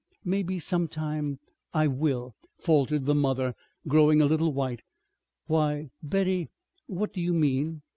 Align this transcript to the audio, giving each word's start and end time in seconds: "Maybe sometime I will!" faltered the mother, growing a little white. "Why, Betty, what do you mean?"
"Maybe 0.25 0.57
sometime 0.57 1.37
I 1.75 1.85
will!" 1.85 2.33
faltered 2.57 3.05
the 3.05 3.13
mother, 3.13 3.53
growing 3.87 4.19
a 4.19 4.25
little 4.25 4.51
white. 4.51 4.81
"Why, 5.45 5.91
Betty, 6.01 6.49
what 6.87 7.13
do 7.13 7.21
you 7.21 7.33
mean?" 7.35 7.83